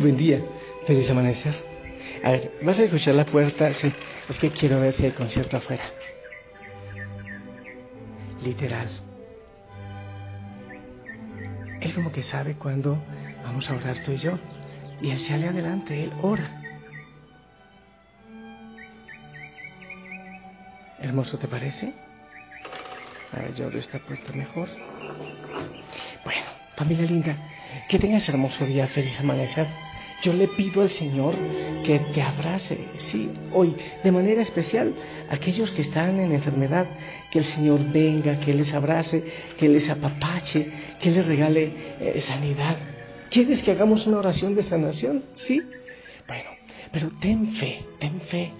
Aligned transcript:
Buen 0.00 0.16
día. 0.16 0.42
Feliz 0.86 1.10
amanecer. 1.10 1.54
A 2.24 2.30
ver, 2.30 2.52
¿vas 2.62 2.78
a 2.78 2.84
escuchar 2.84 3.14
la 3.14 3.26
puerta? 3.26 3.70
Sí, 3.74 3.92
es 4.30 4.38
que 4.38 4.50
quiero 4.50 4.80
ver 4.80 4.94
si 4.94 5.04
hay 5.04 5.10
concierto 5.10 5.58
afuera. 5.58 5.84
Literal. 8.42 8.88
Él 11.82 11.94
como 11.94 12.10
que 12.10 12.22
sabe 12.22 12.54
cuándo 12.54 12.96
vamos 13.44 13.68
a 13.68 13.74
orar 13.74 13.98
tú 14.02 14.12
y 14.12 14.16
yo. 14.16 14.38
Y 15.02 15.10
él 15.10 15.18
sale 15.18 15.48
adelante, 15.48 16.04
él 16.04 16.12
ora. 16.22 16.62
Hermoso, 20.98 21.36
¿te 21.36 21.46
parece? 21.46 21.92
A 23.34 23.40
ver, 23.40 23.54
yo 23.54 23.66
abro 23.66 23.78
esta 23.78 23.98
puerta 23.98 24.32
mejor. 24.32 24.66
Bueno, 26.24 26.46
familia 26.74 27.04
linda, 27.04 27.36
que 27.86 27.98
tengas 27.98 28.26
hermoso 28.30 28.64
día, 28.64 28.86
feliz 28.86 29.20
amanecer. 29.20 29.66
Yo 30.22 30.34
le 30.34 30.48
pido 30.48 30.82
al 30.82 30.90
Señor 30.90 31.34
que 31.84 31.98
te 32.12 32.20
abrace, 32.20 32.78
sí, 32.98 33.30
hoy, 33.52 33.74
de 34.04 34.12
manera 34.12 34.42
especial, 34.42 34.94
aquellos 35.30 35.70
que 35.70 35.80
están 35.82 36.20
en 36.20 36.32
enfermedad, 36.32 36.86
que 37.30 37.38
el 37.38 37.46
Señor 37.46 37.90
venga, 37.90 38.38
que 38.38 38.52
les 38.52 38.72
abrace, 38.74 39.24
que 39.58 39.68
les 39.68 39.88
apapache, 39.88 40.70
que 40.98 41.10
les 41.10 41.26
regale 41.26 41.72
eh, 42.00 42.20
sanidad. 42.20 42.76
¿Quieres 43.30 43.62
que 43.62 43.70
hagamos 43.70 44.06
una 44.06 44.18
oración 44.18 44.54
de 44.54 44.62
sanación? 44.62 45.24
Sí. 45.34 45.62
Bueno, 46.28 46.50
pero 46.92 47.10
ten 47.20 47.52
fe, 47.54 47.84
ten 47.98 48.20
fe. 48.20 48.52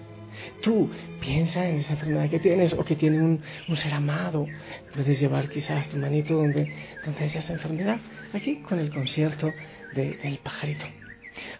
Tú 0.61 0.89
piensa 1.19 1.67
en 1.67 1.75
esa 1.77 1.93
enfermedad 1.93 2.29
que 2.29 2.39
tienes 2.39 2.73
o 2.73 2.83
que 2.83 2.95
tiene 2.95 3.19
un, 3.19 3.41
ser 3.75 3.93
amado. 3.93 4.47
Puedes 4.93 5.19
llevar 5.19 5.49
quizás 5.49 5.89
tu 5.89 5.97
manito 5.97 6.35
donde, 6.35 6.73
donde 7.05 7.25
esa 7.25 7.53
enfermedad. 7.53 7.97
Aquí 8.33 8.57
con 8.61 8.79
el 8.79 8.89
concierto 8.89 9.51
del 9.93 10.39
pajarito. 10.41 11.00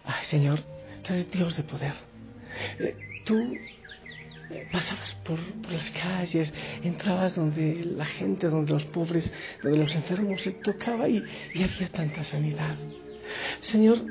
Ay, 0.04 0.24
Señor, 0.24 0.60
tú 1.02 1.12
eres 1.12 1.30
Dios 1.30 1.56
de 1.56 1.62
poder. 1.62 1.94
Eh, 2.78 2.96
tú 3.24 3.58
pasabas 4.70 5.14
por, 5.24 5.38
las 5.70 5.90
calles, 5.90 6.52
entrabas 6.82 7.34
donde 7.34 7.84
la 7.84 8.04
gente, 8.04 8.48
donde 8.48 8.72
los 8.72 8.84
pobres, 8.86 9.32
donde 9.62 9.78
los 9.78 9.94
enfermos 9.94 10.42
se 10.42 10.52
tocaba 10.52 11.08
y, 11.08 11.24
y 11.54 11.62
había 11.62 11.88
tanta 11.88 12.24
sanidad. 12.24 12.76
Señor, 13.60 14.04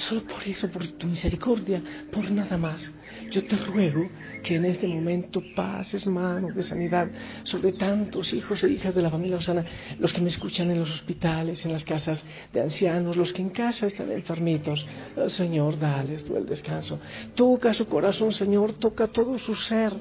solo 0.00 0.22
por 0.24 0.42
eso, 0.46 0.68
por 0.70 0.86
tu 0.86 1.06
misericordia, 1.06 1.82
por 2.10 2.30
nada 2.30 2.56
más. 2.56 2.90
Yo 3.30 3.44
te 3.44 3.56
ruego 3.56 4.08
que 4.42 4.56
en 4.56 4.64
este 4.64 4.86
momento 4.86 5.42
pases 5.54 6.06
mano 6.06 6.48
de 6.48 6.62
sanidad 6.62 7.08
sobre 7.44 7.72
tantos 7.72 8.32
hijos 8.32 8.62
e 8.64 8.70
hijas 8.70 8.94
de 8.94 9.02
la 9.02 9.10
familia 9.10 9.36
Osana, 9.36 9.64
los 9.98 10.12
que 10.12 10.20
me 10.20 10.28
escuchan 10.28 10.70
en 10.70 10.80
los 10.80 10.90
hospitales, 10.90 11.64
en 11.64 11.72
las 11.72 11.84
casas 11.84 12.22
de 12.52 12.60
ancianos, 12.60 13.16
los 13.16 13.32
que 13.32 13.42
en 13.42 13.50
casa 13.50 13.86
están 13.86 14.10
enfermitos. 14.10 14.86
Señor, 15.28 15.78
dales 15.78 16.24
tú 16.24 16.36
el 16.36 16.46
descanso. 16.46 16.98
Toca 17.34 17.74
su 17.74 17.86
corazón, 17.86 18.32
Señor, 18.32 18.72
toca 18.74 19.08
todo 19.08 19.38
su 19.38 19.54
ser. 19.54 19.92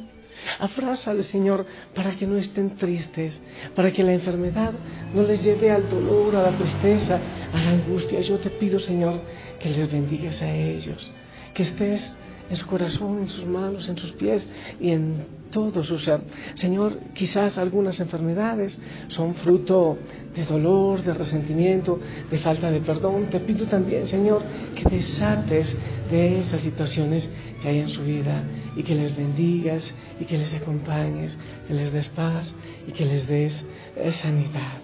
Afrázale, 0.60 1.23
Señor, 1.23 1.66
para 1.94 2.11
que 2.11 2.27
no 2.27 2.38
estén 2.38 2.76
tristes, 2.76 3.42
para 3.76 3.92
que 3.92 4.04
la 4.04 4.14
enfermedad 4.14 4.73
no 5.14 5.23
les 5.23 5.44
lleve 5.44 5.72
al 5.72 5.89
dolor, 5.89 6.36
a 6.36 6.44
la 6.44 6.58
tristeza, 6.58 7.20
a 7.54 7.58
la 7.64 7.70
angustia. 7.72 8.20
Yo 8.22 8.38
te 8.39 8.49
pido, 8.49 8.80
Señor, 8.80 9.22
que 9.60 9.70
les 9.70 9.92
bendigas 9.92 10.42
a 10.42 10.54
ellos, 10.54 11.11
que 11.54 11.64
estés 11.64 12.16
en 12.49 12.55
su 12.55 12.65
corazón, 12.65 13.20
en 13.20 13.30
sus 13.30 13.45
manos, 13.45 13.87
en 13.89 13.98
sus 13.98 14.11
pies 14.14 14.48
y 14.80 14.92
en 14.92 15.39
todo 15.52 15.83
su 15.83 15.99
ser. 15.99 16.21
Señor, 16.54 16.99
quizás 17.14 17.58
algunas 17.58 17.99
enfermedades 17.99 18.77
son 19.08 19.36
fruto 19.36 19.98
de 20.36 20.45
dolor, 20.45 21.04
de 21.04 21.14
resentimiento, 21.14 21.99
de 22.30 22.39
falta 22.39 22.71
de 22.71 22.82
perdón. 22.82 23.30
Te 23.30 23.39
pido 23.39 23.67
también, 23.67 24.05
Señor, 24.05 24.43
que 24.76 24.83
desates 24.89 25.77
de 26.11 26.39
esas 26.39 26.61
situaciones 26.61 27.30
que 27.61 27.70
hay 27.70 27.80
en 27.80 27.89
su 27.89 28.04
vida 28.04 28.43
y 28.76 28.83
que 28.83 28.95
les 28.95 29.16
bendigas 29.16 29.93
y 30.20 30.26
que 30.26 30.37
les 30.37 30.54
acompañes, 30.54 31.37
que 31.67 31.73
les 31.73 31.92
des 31.92 32.10
paz 32.10 32.55
y 32.87 32.92
que 32.92 33.05
les 33.05 33.27
des 33.27 33.66
sanidad. 34.11 34.81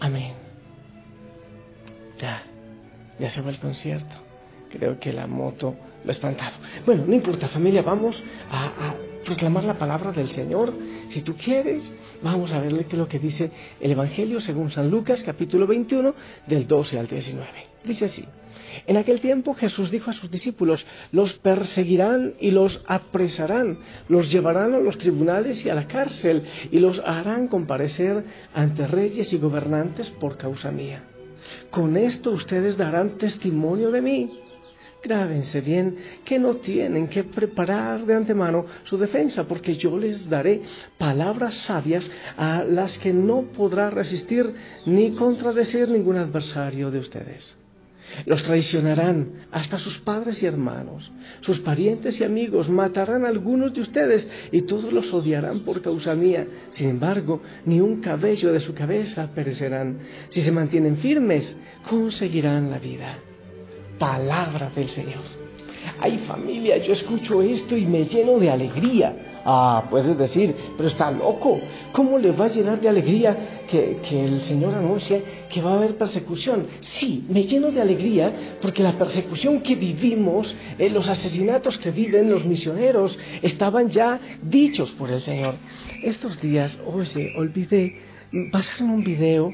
Amén. 0.00 0.32
Ya, 2.18 2.42
ya 3.18 3.30
se 3.30 3.40
va 3.40 3.50
el 3.50 3.58
concierto. 3.58 4.14
Creo 4.70 4.98
que 4.98 5.12
la 5.12 5.26
moto 5.26 5.76
espantado. 6.06 6.56
Bueno, 6.86 7.04
no 7.06 7.14
importa 7.14 7.48
familia, 7.48 7.82
vamos 7.82 8.22
a, 8.50 8.94
proclamar 9.24 9.64
la 9.64 9.78
palabra 9.78 10.10
del 10.12 10.30
Señor. 10.30 10.72
Si 11.10 11.20
tú 11.20 11.36
quieres, 11.36 11.92
vamos 12.22 12.50
a 12.52 12.60
verle 12.60 12.84
qué 12.84 12.92
es 12.92 12.98
lo 12.98 13.08
que 13.08 13.18
dice 13.18 13.50
el 13.78 13.90
Evangelio 13.90 14.40
según 14.40 14.70
San 14.70 14.90
Lucas 14.90 15.22
capítulo 15.22 15.66
21 15.66 16.14
del 16.46 16.66
12 16.66 16.98
al 16.98 17.06
19. 17.08 17.46
Dice 17.84 18.06
así. 18.06 18.24
En 18.86 18.96
aquel 18.96 19.20
tiempo 19.20 19.54
Jesús 19.54 19.90
dijo 19.90 20.10
a 20.10 20.14
sus 20.14 20.30
discípulos, 20.30 20.86
los 21.12 21.34
perseguirán 21.34 22.34
y 22.40 22.50
los 22.50 22.82
apresarán, 22.86 23.78
los 24.08 24.30
llevarán 24.30 24.74
a 24.74 24.78
los 24.78 24.96
tribunales 24.98 25.64
y 25.64 25.70
a 25.70 25.74
la 25.74 25.86
cárcel 25.86 26.44
y 26.70 26.78
los 26.78 27.00
harán 27.00 27.48
comparecer 27.48 28.24
ante 28.54 28.86
reyes 28.86 29.32
y 29.32 29.38
gobernantes 29.38 30.10
por 30.10 30.36
causa 30.36 30.70
mía. 30.70 31.04
Con 31.70 31.96
esto 31.96 32.30
ustedes 32.30 32.76
darán 32.76 33.18
testimonio 33.18 33.90
de 33.90 34.02
mí. 34.02 34.40
Grábense 35.02 35.60
bien 35.60 35.96
que 36.24 36.40
no 36.40 36.56
tienen 36.56 37.06
que 37.06 37.22
preparar 37.22 38.04
de 38.04 38.14
antemano 38.14 38.66
su 38.82 38.98
defensa, 38.98 39.46
porque 39.46 39.76
yo 39.76 39.96
les 39.96 40.28
daré 40.28 40.62
palabras 40.98 41.54
sabias 41.54 42.10
a 42.36 42.64
las 42.64 42.98
que 42.98 43.12
no 43.12 43.42
podrá 43.52 43.90
resistir 43.90 44.52
ni 44.86 45.12
contradecir 45.12 45.88
ningún 45.88 46.16
adversario 46.16 46.90
de 46.90 46.98
ustedes. 46.98 47.56
Los 48.26 48.42
traicionarán 48.42 49.46
hasta 49.52 49.78
sus 49.78 49.98
padres 49.98 50.42
y 50.42 50.46
hermanos, 50.46 51.12
sus 51.42 51.60
parientes 51.60 52.18
y 52.20 52.24
amigos, 52.24 52.68
matarán 52.68 53.24
a 53.24 53.28
algunos 53.28 53.74
de 53.74 53.82
ustedes 53.82 54.28
y 54.50 54.62
todos 54.62 54.92
los 54.92 55.12
odiarán 55.12 55.60
por 55.60 55.80
causa 55.80 56.14
mía. 56.16 56.46
Sin 56.70 56.88
embargo, 56.88 57.40
ni 57.66 57.80
un 57.80 58.00
cabello 58.00 58.52
de 58.52 58.60
su 58.60 58.74
cabeza 58.74 59.30
perecerán. 59.32 59.98
Si 60.28 60.40
se 60.40 60.50
mantienen 60.50 60.96
firmes, 60.96 61.54
conseguirán 61.88 62.70
la 62.70 62.78
vida 62.78 63.18
palabra 63.98 64.70
del 64.74 64.88
Señor. 64.88 65.22
Ay 66.00 66.18
familia, 66.26 66.78
yo 66.78 66.92
escucho 66.92 67.42
esto 67.42 67.76
y 67.76 67.86
me 67.86 68.04
lleno 68.04 68.38
de 68.38 68.50
alegría. 68.50 69.16
Ah, 69.44 69.84
puedes 69.88 70.18
decir, 70.18 70.54
pero 70.76 70.88
está 70.88 71.10
loco. 71.10 71.60
¿Cómo 71.92 72.18
le 72.18 72.32
va 72.32 72.46
a 72.46 72.48
llenar 72.48 72.80
de 72.80 72.88
alegría 72.88 73.62
que, 73.66 73.98
el 74.10 74.42
Señor 74.42 74.74
anuncie 74.74 75.22
que 75.48 75.62
va 75.62 75.72
a 75.72 75.76
haber 75.76 75.96
persecución? 75.96 76.66
Sí, 76.80 77.24
me 77.28 77.44
lleno 77.44 77.70
de 77.70 77.80
alegría 77.80 78.58
porque 78.60 78.82
la 78.82 78.98
persecución 78.98 79.60
que 79.60 79.74
vivimos, 79.74 80.54
eh, 80.78 80.90
los 80.90 81.08
asesinatos 81.08 81.78
que 81.78 81.90
viven 81.90 82.28
los 82.28 82.44
misioneros, 82.44 83.18
estaban 83.40 83.88
ya 83.88 84.20
dichos 84.42 84.92
por 84.92 85.10
el 85.10 85.20
Señor. 85.20 85.54
Estos 86.02 86.40
días, 86.42 86.78
oye, 86.86 87.32
olvidé, 87.36 88.00
pasaron 88.52 88.90
un 88.90 89.04
video 89.04 89.50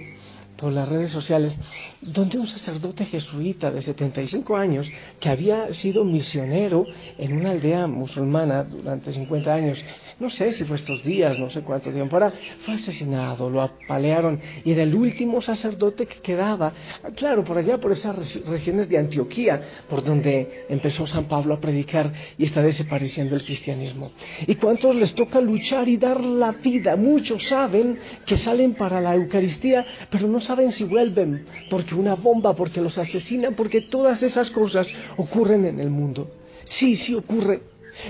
por 0.56 0.72
las 0.72 0.88
redes 0.88 1.10
sociales, 1.10 1.58
donde 2.00 2.38
un 2.38 2.46
sacerdote 2.46 3.06
jesuita 3.06 3.70
de 3.70 3.82
75 3.82 4.56
años, 4.56 4.90
que 5.20 5.28
había 5.28 5.72
sido 5.72 6.04
misionero 6.04 6.86
en 7.18 7.36
una 7.36 7.50
aldea 7.50 7.86
musulmana 7.86 8.64
durante 8.64 9.12
50 9.12 9.52
años, 9.52 9.84
no 10.20 10.30
sé 10.30 10.52
si 10.52 10.64
fue 10.64 10.76
estos 10.76 11.02
días, 11.02 11.38
no 11.38 11.50
sé 11.50 11.62
cuánto 11.62 11.90
tiempo 11.90 12.16
era, 12.16 12.32
fue 12.64 12.74
asesinado, 12.74 13.50
lo 13.50 13.62
apalearon 13.62 14.40
y 14.64 14.72
era 14.72 14.82
el 14.82 14.94
último 14.94 15.40
sacerdote 15.42 16.06
que 16.06 16.20
quedaba, 16.20 16.72
claro, 17.16 17.44
por 17.44 17.58
allá, 17.58 17.78
por 17.78 17.92
esas 17.92 18.34
regiones 18.46 18.88
de 18.88 18.98
Antioquía, 18.98 19.62
por 19.88 20.04
donde 20.04 20.66
empezó 20.68 21.06
San 21.06 21.24
Pablo 21.24 21.54
a 21.54 21.60
predicar 21.60 22.12
y 22.38 22.44
está 22.44 22.62
desapareciendo 22.62 23.34
el 23.34 23.44
cristianismo. 23.44 24.12
¿Y 24.46 24.54
cuántos 24.56 24.94
les 24.94 25.14
toca 25.14 25.40
luchar 25.40 25.88
y 25.88 25.96
dar 25.96 26.20
la 26.20 26.52
vida? 26.52 26.96
Muchos 26.96 27.44
saben 27.48 27.98
que 28.26 28.36
salen 28.36 28.74
para 28.74 29.00
la 29.00 29.14
Eucaristía, 29.14 29.84
pero 30.10 30.28
no 30.28 30.40
saben 30.44 30.70
si 30.72 30.84
vuelven, 30.84 31.46
porque 31.70 31.94
una 31.94 32.14
bomba, 32.14 32.54
porque 32.54 32.80
los 32.80 32.96
asesinan, 32.98 33.54
porque 33.54 33.80
todas 33.80 34.22
esas 34.22 34.50
cosas 34.50 34.92
ocurren 35.16 35.64
en 35.64 35.80
el 35.80 35.90
mundo. 35.90 36.30
Sí, 36.64 36.96
sí 36.96 37.14
ocurre, 37.14 37.62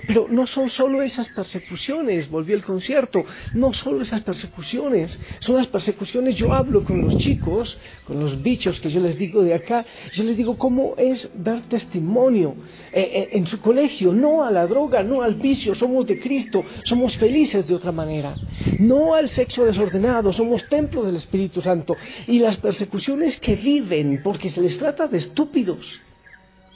pero 0.07 0.27
no 0.29 0.47
son 0.47 0.71
solo 0.71 1.03
esas 1.03 1.29
persecuciones, 1.29 2.31
volvió 2.31 2.57
el 2.57 2.63
concierto, 2.63 3.25
no 3.55 3.73
solo 3.73 4.03
esas 4.03 4.23
persecuciones, 4.23 5.19
son 5.41 5.57
las 5.57 5.67
persecuciones, 5.67 6.37
yo 6.37 6.53
hablo 6.53 6.85
con 6.85 7.01
los 7.03 7.17
chicos, 7.19 7.79
con 8.07 8.21
los 8.21 8.43
bichos 8.43 8.81
que 8.81 8.91
yo 8.91 9.01
les 9.01 9.19
digo 9.19 9.43
de 9.43 9.55
acá, 9.55 9.85
yo 10.13 10.25
les 10.25 10.37
digo 10.37 10.57
cómo 10.57 10.95
es 10.97 11.31
dar 11.35 11.63
testimonio 11.63 12.57
eh, 12.93 13.01
eh, 13.01 13.29
en 13.33 13.47
su 13.47 13.61
colegio, 13.61 14.13
no 14.13 14.45
a 14.45 14.51
la 14.51 14.67
droga, 14.67 15.03
no 15.03 15.23
al 15.23 15.35
vicio, 15.35 15.75
somos 15.75 16.07
de 16.07 16.19
Cristo, 16.19 16.65
somos 16.85 17.17
felices 17.17 17.67
de 17.67 17.75
otra 17.75 17.93
manera, 17.93 18.35
no 18.79 19.15
al 19.15 19.29
sexo 19.29 19.65
desordenado, 19.65 20.33
somos 20.33 20.69
templo 20.69 21.03
del 21.05 21.17
Espíritu 21.17 21.61
Santo. 21.61 21.97
Y 22.27 22.39
las 22.39 22.57
persecuciones 22.57 23.39
que 23.39 23.55
viven 23.55 24.21
porque 24.23 24.51
se 24.51 24.61
les 24.61 24.77
trata 24.79 25.07
de 25.07 25.19
estúpidos 25.19 26.01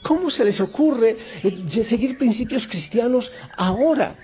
¿Cómo 0.01 0.29
se 0.29 0.45
les 0.45 0.59
ocurre 0.61 1.17
eh, 1.43 1.83
seguir 1.83 2.17
principios 2.17 2.65
cristianos 2.67 3.31
ahora? 3.57 4.15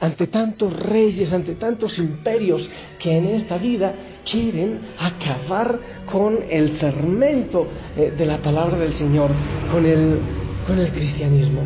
Ante 0.00 0.26
tantos 0.26 0.74
reyes, 0.74 1.32
ante 1.32 1.54
tantos 1.54 1.98
imperios 1.98 2.68
que 2.98 3.16
en 3.16 3.28
esta 3.28 3.56
vida 3.56 3.94
quieren 4.30 4.80
acabar 4.98 5.78
con 6.10 6.38
el 6.50 6.70
fermento 6.76 7.66
eh, 7.96 8.12
de 8.16 8.26
la 8.26 8.38
palabra 8.38 8.78
del 8.78 8.94
Señor, 8.94 9.30
con 9.70 9.86
el, 9.86 10.18
con 10.66 10.78
el 10.78 10.90
cristianismo. 10.92 11.62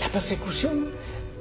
La 0.00 0.08
persecución 0.08 0.88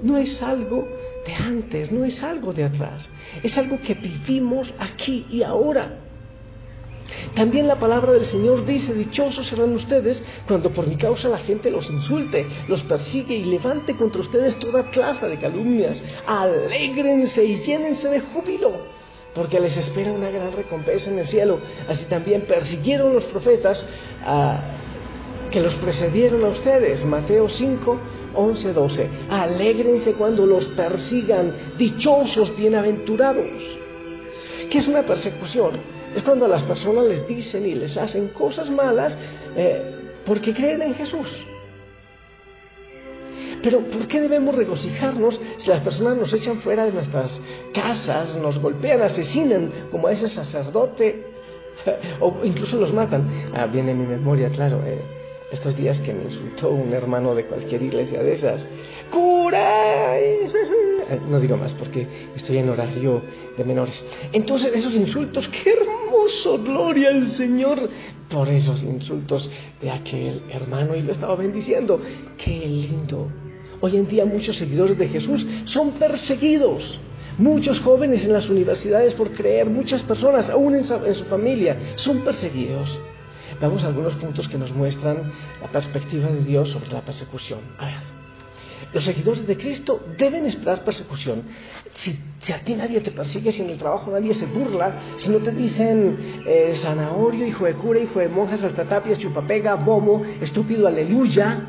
no 0.04 0.18
es 0.18 0.42
algo 0.44 0.88
de 1.26 1.34
antes, 1.34 1.92
no 1.92 2.06
es 2.06 2.22
algo 2.22 2.54
de 2.54 2.66
atrás, 2.66 3.10
es 3.42 3.58
algo 3.58 3.80
que 3.82 3.96
vivimos 3.96 4.72
aquí 4.80 5.26
y 5.32 5.42
ahora. 5.42 6.11
También 7.36 7.68
la 7.68 7.80
palabra 7.80 8.12
del 8.12 8.26
Señor 8.26 8.66
dice, 8.66 8.94
dichosos 8.94 9.48
serán 9.48 9.74
ustedes 9.74 10.24
cuando 10.48 10.72
por 10.72 10.88
mi 10.88 10.96
causa 10.96 11.30
la 11.30 11.38
gente 11.38 11.72
los 11.72 11.90
insulte, 11.90 12.46
los 12.68 12.82
persigue 12.84 13.36
y 13.36 13.46
levante 13.46 13.96
contra 13.96 14.22
ustedes 14.22 14.58
toda 14.58 14.90
clase 14.90 15.28
de 15.28 15.38
calumnias. 15.38 16.04
Alégrense 16.28 17.44
y 17.44 17.62
llénense 17.62 18.10
de 18.10 18.22
júbilo, 18.22 18.72
porque 19.34 19.60
les 19.60 19.76
espera 19.78 20.12
una 20.12 20.30
gran 20.30 20.52
recompensa 20.54 21.10
en 21.10 21.20
el 21.20 21.28
cielo. 21.28 21.60
Así 21.88 22.06
también 22.06 22.42
persiguieron 22.42 23.14
los 23.14 23.26
profetas 23.26 23.86
ah, 24.26 24.60
que 25.52 25.62
los 25.62 25.76
precedieron 25.76 26.44
a 26.46 26.50
ustedes. 26.50 27.06
Mateo 27.06 27.50
5, 27.50 28.00
11, 28.34 28.74
12. 28.74 29.10
Alégrense 29.30 30.14
cuando 30.14 30.46
los 30.46 30.66
persigan, 30.66 31.76
dichosos, 31.78 32.56
bienaventurados. 32.56 33.46
¿Qué 34.70 34.78
es 34.78 34.88
una 34.88 35.04
persecución? 35.04 36.01
Es 36.16 36.24
cuando 36.24 36.48
las 36.48 36.64
personas 36.64 37.06
les 37.06 37.28
dicen 37.28 37.66
y 37.66 37.74
les 37.74 37.96
hacen 37.98 38.30
cosas 38.30 38.70
malas 38.70 39.18
eh, 39.56 39.96
porque 40.26 40.54
creen 40.54 40.82
en 40.82 40.96
Jesús. 40.96 41.46
Pero 43.64 43.80
¿por 43.80 44.08
qué 44.08 44.22
debemos 44.22 44.56
regocijarnos 44.56 45.40
si 45.58 45.70
las 45.70 45.82
personas 45.82 46.18
nos 46.18 46.34
echan 46.34 46.62
fuera 46.62 46.86
de 46.86 46.92
nuestras 46.92 47.40
casas, 47.74 48.36
nos 48.36 48.60
golpean, 48.60 49.02
asesinan 49.02 49.72
como 49.92 50.08
a 50.08 50.14
ese 50.14 50.28
sacerdote 50.28 51.24
o 52.20 52.44
incluso 52.44 52.78
los 52.78 52.92
matan? 52.92 53.30
Ah, 53.54 53.68
viene 53.68 53.92
en 53.92 54.00
mi 54.00 54.08
memoria, 54.08 54.50
claro. 54.50 54.82
Eh, 54.86 55.00
estos 55.52 55.76
días 55.76 56.00
que 56.00 56.14
me 56.14 56.24
insultó 56.24 56.70
un 56.70 56.94
hermano 56.94 57.36
de 57.36 57.46
cualquier 57.46 57.84
iglesia 57.84 58.24
de 58.24 58.34
esas. 58.34 58.66
¡Cura! 59.12 60.18
No 61.30 61.40
digo 61.40 61.58
más 61.58 61.74
porque 61.74 62.08
estoy 62.36 62.58
en 62.58 62.70
horario 62.70 63.22
de 63.58 63.64
menores. 63.64 64.04
Entonces, 64.32 64.72
esos 64.74 64.96
insultos, 64.96 65.48
qué 65.50 65.72
hermoso, 65.72 66.62
gloria 66.64 67.10
al 67.10 67.32
Señor 67.32 67.90
por 68.30 68.48
esos 68.50 68.82
insultos 68.84 69.50
de 69.82 69.92
aquel 69.92 70.44
hermano 70.50 70.96
y 70.96 71.02
lo 71.02 71.12
estaba 71.12 71.36
bendiciendo. 71.36 72.02
Qué 72.38 72.52
lindo. 72.52 73.28
Hoy 73.82 73.98
en 73.98 74.08
día 74.08 74.26
muchos 74.26 74.58
seguidores 74.58 74.98
de 74.98 75.08
Jesús 75.08 75.46
son 75.66 75.92
perseguidos. 75.92 77.00
Muchos 77.38 77.80
jóvenes 77.80 78.26
en 78.26 78.34
las 78.34 78.50
universidades 78.50 79.14
por 79.16 79.32
creer, 79.32 79.70
muchas 79.70 80.04
personas, 80.04 80.50
aún 80.50 80.76
en 80.76 80.84
su 80.84 81.26
familia, 81.26 81.78
son 81.96 82.20
perseguidos 82.20 83.00
damos 83.60 83.84
algunos 83.84 84.16
puntos 84.16 84.48
que 84.48 84.58
nos 84.58 84.74
muestran 84.74 85.32
la 85.62 85.68
perspectiva 85.72 86.30
de 86.30 86.44
Dios 86.44 86.70
sobre 86.70 86.92
la 86.92 87.02
persecución. 87.02 87.60
A 87.78 87.86
ver, 87.86 88.21
los 88.94 89.04
seguidores 89.04 89.46
de 89.46 89.58
Cristo 89.58 90.06
deben 90.18 90.46
esperar 90.46 90.84
persecución. 90.84 91.44
Si, 91.96 92.20
a 92.52 92.60
ti 92.60 92.76
nadie 92.76 93.02
te 93.02 93.12
persigue, 93.12 93.52
si 93.52 93.62
en 93.62 93.70
el 93.70 93.78
trabajo 93.78 94.12
nadie 94.12 94.34
se 94.34 94.46
burla, 94.46 95.16
si 95.18 95.30
no 95.30 95.40
te 95.40 95.52
dicen 95.52 96.44
eh, 96.46 96.72
zanahorio, 96.76 97.46
hijo 97.46 97.66
de 97.66 97.74
cura, 97.74 98.00
hijo 98.00 98.20
de 98.20 98.30
monja, 98.30 98.58
saltatapia, 98.58 99.16
chupapega, 99.16 99.76
bobo, 99.76 100.24
estúpido, 100.42 100.88
aleluya, 100.88 101.68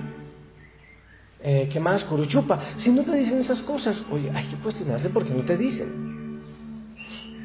eh, 1.43 1.69
¿qué 1.73 1.81
más? 1.81 2.05
Curuchupa. 2.05 2.61
Si 2.77 2.91
no 2.91 3.03
te 3.03 3.17
dicen 3.17 3.39
esas 3.39 3.63
cosas, 3.63 4.05
oye, 4.11 4.31
hay 4.33 4.45
que 4.47 4.57
cuestionarse 4.57 5.11
porque 5.11 5.31
no 5.31 5.43
te 5.43 5.57
dicen. 5.57 6.13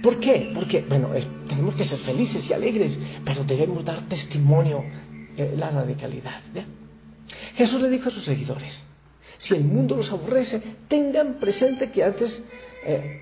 ¿Por 0.04 0.20
qué? 0.20 0.52
Porque, 0.54 0.86
bueno, 0.88 1.10
tenemos 1.48 1.76
que 1.76 1.84
ser 1.84 1.98
felices 2.00 2.48
y 2.50 2.54
alegres, 2.54 3.00
pero 3.26 3.44
debemos 3.44 3.84
dar 3.84 4.08
testimonio 4.08 4.84
de 5.36 5.58
la 5.58 5.72
radicalidad. 5.72 6.42
Jesús 7.56 7.82
le 7.82 7.90
dijo 7.90 8.10
a 8.10 8.12
sus 8.12 8.24
seguidores, 8.24 8.86
si 9.38 9.56
el 9.56 9.64
mundo 9.64 9.96
los 9.96 10.12
aborrece, 10.12 10.62
tengan 10.88 11.36
presente 11.36 11.92
que 11.92 12.04
antes, 12.04 12.44
eh, 12.86 13.22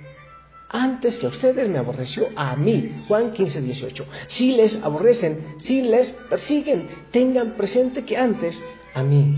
antes 0.69 1.17
que 1.17 1.27
ustedes 1.27 1.69
me 1.69 1.77
aborreció 1.77 2.27
a 2.35 2.55
mí, 2.55 3.03
Juan 3.07 3.31
15, 3.31 3.61
18. 3.61 4.05
Si 4.27 4.55
les 4.55 4.81
aborrecen, 4.83 5.55
si 5.59 5.81
les 5.81 6.11
persiguen, 6.29 6.87
tengan 7.11 7.55
presente 7.55 8.03
que 8.03 8.17
antes 8.17 8.63
a 8.93 9.03
mí, 9.03 9.35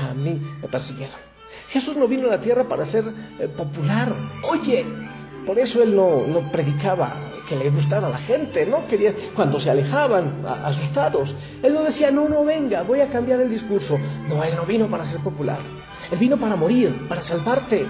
a 0.00 0.14
mí 0.14 0.40
me 0.62 0.68
persiguieron. 0.68 1.28
Jesús 1.68 1.96
no 1.96 2.08
vino 2.08 2.28
a 2.28 2.32
la 2.32 2.40
tierra 2.40 2.64
para 2.64 2.86
ser 2.86 3.04
eh, 3.38 3.48
popular. 3.48 4.14
Oye, 4.42 4.84
por 5.46 5.58
eso 5.58 5.82
él 5.82 5.96
no, 5.96 6.50
predicaba 6.52 7.14
que 7.48 7.56
le 7.56 7.70
gustara 7.70 8.06
a 8.06 8.10
la 8.10 8.18
gente, 8.18 8.66
¿no? 8.66 8.86
Quería, 8.86 9.14
cuando 9.34 9.58
se 9.58 9.70
alejaban, 9.70 10.44
asustados, 10.44 11.34
él 11.62 11.72
no 11.72 11.82
decía, 11.84 12.10
no, 12.10 12.28
no, 12.28 12.44
venga, 12.44 12.82
voy 12.82 13.00
a 13.00 13.08
cambiar 13.08 13.40
el 13.40 13.50
discurso. 13.50 13.98
No, 14.28 14.44
él 14.44 14.54
no 14.54 14.66
vino 14.66 14.88
para 14.90 15.04
ser 15.06 15.20
popular. 15.20 15.60
Él 16.10 16.18
vino 16.18 16.36
para 16.38 16.56
morir, 16.56 17.06
para 17.08 17.22
salvarte. 17.22 17.86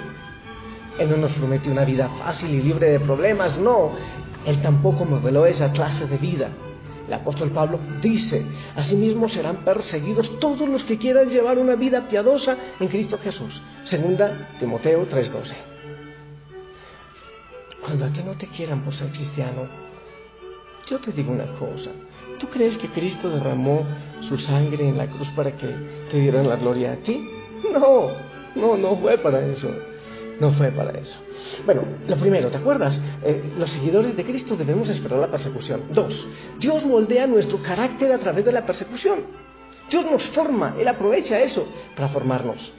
Él 0.98 1.10
no 1.10 1.16
nos 1.16 1.32
prometió 1.34 1.70
una 1.70 1.84
vida 1.84 2.08
fácil 2.18 2.50
y 2.50 2.62
libre 2.62 2.90
de 2.90 3.00
problemas, 3.00 3.58
no. 3.58 3.92
Él 4.44 4.60
tampoco 4.62 5.04
modeló 5.04 5.46
esa 5.46 5.70
clase 5.72 6.06
de 6.06 6.16
vida. 6.16 6.50
El 7.06 7.14
apóstol 7.14 7.50
Pablo 7.50 7.80
dice, 8.02 8.44
asimismo 8.76 9.28
serán 9.28 9.64
perseguidos 9.64 10.38
todos 10.40 10.68
los 10.68 10.84
que 10.84 10.98
quieran 10.98 11.30
llevar 11.30 11.58
una 11.58 11.74
vida 11.74 12.06
piadosa 12.06 12.56
en 12.78 12.88
Cristo 12.88 13.18
Jesús. 13.18 13.62
Segunda 13.84 14.50
Timoteo 14.58 15.06
3:12. 15.08 15.54
Cuando 17.80 18.04
a 18.04 18.08
ti 18.08 18.20
no 18.22 18.32
te 18.32 18.46
quieran 18.48 18.82
por 18.82 18.92
ser 18.92 19.08
cristiano, 19.08 19.68
yo 20.86 20.98
te 20.98 21.12
digo 21.12 21.32
una 21.32 21.46
cosa. 21.58 21.90
¿Tú 22.38 22.48
crees 22.48 22.76
que 22.76 22.88
Cristo 22.88 23.30
derramó 23.30 23.86
su 24.28 24.36
sangre 24.36 24.86
en 24.86 24.98
la 24.98 25.06
cruz 25.06 25.28
para 25.30 25.52
que 25.52 25.66
te 26.10 26.18
dieran 26.18 26.46
la 26.46 26.56
gloria 26.56 26.92
a 26.92 26.96
ti? 26.96 27.26
No, 27.72 28.10
no, 28.54 28.76
no 28.76 28.96
fue 28.96 29.18
para 29.18 29.44
eso. 29.46 29.70
No 30.40 30.52
fue 30.52 30.70
para 30.70 30.92
eso. 30.92 31.18
Bueno, 31.64 31.82
lo 32.06 32.16
primero, 32.16 32.48
¿te 32.48 32.58
acuerdas? 32.58 33.00
Eh, 33.24 33.54
los 33.58 33.70
seguidores 33.70 34.16
de 34.16 34.24
Cristo 34.24 34.56
debemos 34.56 34.88
esperar 34.88 35.18
la 35.18 35.30
persecución. 35.30 35.82
Dos, 35.92 36.26
Dios 36.58 36.84
moldea 36.86 37.26
nuestro 37.26 37.60
carácter 37.60 38.12
a 38.12 38.18
través 38.18 38.44
de 38.44 38.52
la 38.52 38.64
persecución. 38.64 39.20
Dios 39.90 40.04
nos 40.04 40.26
forma, 40.28 40.76
Él 40.78 40.86
aprovecha 40.86 41.40
eso 41.40 41.66
para 41.96 42.08
formarnos. 42.08 42.72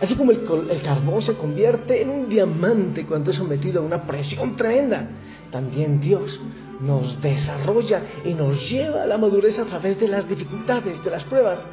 Así 0.00 0.14
como 0.14 0.32
el, 0.32 0.82
carbón 0.82 1.22
se 1.22 1.34
convierte 1.34 2.02
en 2.02 2.10
un 2.10 2.28
diamante 2.28 3.06
cuando 3.06 3.30
es 3.30 3.36
sometido 3.36 3.80
a 3.80 3.84
una 3.84 4.06
presión 4.06 4.56
tremenda, 4.56 5.08
también 5.50 6.00
Dios 6.00 6.40
nos 6.80 7.20
desarrolla 7.22 8.02
y 8.24 8.34
nos 8.34 8.68
lleva 8.70 9.04
a 9.04 9.06
la 9.06 9.16
madurez 9.16 9.58
a 9.58 9.64
través 9.64 9.98
de 9.98 10.08
las 10.08 10.28
dificultades, 10.28 11.02
de 11.02 11.10
las 11.10 11.24
pruebas. 11.24 11.66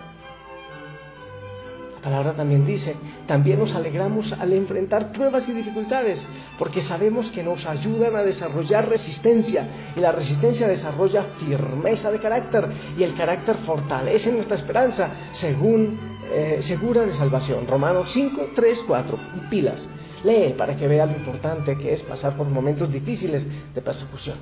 La 2.00 2.12
palabra 2.12 2.34
también 2.34 2.66
dice, 2.66 2.96
también 3.28 3.60
nos 3.60 3.76
alegramos 3.76 4.32
al 4.32 4.54
enfrentar 4.54 5.12
pruebas 5.12 5.50
y 5.50 5.52
dificultades, 5.52 6.26
porque 6.58 6.80
sabemos 6.80 7.30
que 7.30 7.44
nos 7.44 7.66
ayudan 7.66 8.16
a 8.16 8.24
desarrollar 8.24 8.88
resistencia, 8.88 9.68
y 9.98 10.00
la 10.00 10.14
resistencia 10.14 10.70
desarrolla 10.70 11.24
firmeza 11.46 12.10
de 12.10 12.20
carácter, 12.20 12.70
y 12.98 13.04
el 13.04 13.16
carácter 13.16 13.58
fortalece 13.66 14.32
nuestra 14.32 14.56
esperanza, 14.56 15.10
según 15.32 16.00
eh, 16.32 16.60
segura 16.62 17.06
de 17.06 17.12
salvación. 17.12 17.68
Romanos 17.68 18.10
5, 18.12 18.52
3, 18.56 18.84
4. 18.88 19.20
Pilas. 19.50 19.90
Lee 20.24 20.54
para 20.58 20.78
que 20.78 20.88
vea 20.88 21.06
lo 21.06 21.18
importante 21.18 21.78
que 21.78 21.92
es 21.92 22.02
pasar 22.04 22.38
por 22.38 22.50
momentos 22.50 22.90
difíciles 22.94 23.46
de 23.74 23.82
persecución. 23.82 24.38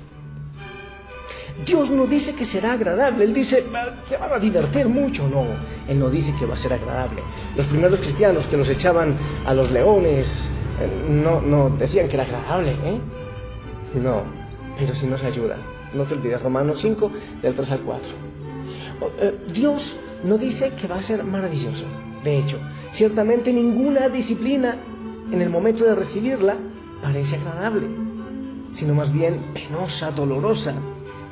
Dios 1.64 1.90
no 1.90 2.06
dice 2.06 2.34
que 2.34 2.44
será 2.44 2.72
agradable, 2.72 3.24
Él 3.24 3.34
dice, 3.34 3.64
que 4.08 4.16
van 4.16 4.32
a 4.32 4.38
divertir 4.38 4.88
mucho, 4.88 5.28
no, 5.28 5.44
Él 5.88 5.98
no 5.98 6.08
dice 6.08 6.32
que 6.38 6.46
va 6.46 6.54
a 6.54 6.56
ser 6.56 6.72
agradable. 6.72 7.22
Los 7.56 7.66
primeros 7.66 8.00
cristianos 8.00 8.46
que 8.46 8.56
los 8.56 8.68
echaban 8.68 9.16
a 9.44 9.54
los 9.54 9.70
leones, 9.70 10.50
eh, 10.80 10.88
no, 11.08 11.40
no 11.40 11.70
decían 11.70 12.08
que 12.08 12.14
era 12.14 12.24
agradable, 12.24 12.72
¿eh? 12.72 13.00
No, 13.94 14.22
pero 14.78 14.94
sí 14.94 15.06
nos 15.06 15.22
ayuda. 15.24 15.56
No 15.94 16.04
te 16.04 16.14
olvides, 16.14 16.42
Romanos 16.42 16.80
5, 16.80 17.10
del 17.42 17.54
3 17.54 17.70
al 17.72 17.80
4. 17.80 18.08
Dios 19.52 19.96
no 20.24 20.38
dice 20.38 20.72
que 20.74 20.86
va 20.86 20.96
a 20.96 21.02
ser 21.02 21.24
maravilloso. 21.24 21.84
De 22.22 22.38
hecho, 22.38 22.58
ciertamente 22.92 23.52
ninguna 23.52 24.08
disciplina 24.08 24.76
en 25.30 25.40
el 25.40 25.50
momento 25.50 25.84
de 25.84 25.94
recibirla 25.94 26.56
parece 27.02 27.36
agradable, 27.36 27.86
sino 28.72 28.94
más 28.94 29.12
bien 29.12 29.52
penosa, 29.54 30.10
dolorosa. 30.10 30.74